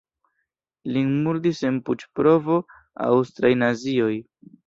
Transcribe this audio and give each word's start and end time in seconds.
Lin 0.93 1.11
murdis 1.25 1.59
en 1.69 1.77
puĉ-provo 1.89 2.57
aŭstraj 3.09 3.55
nazioj. 3.67 4.11